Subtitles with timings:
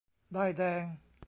[0.35, 0.85] ด้ายแดง?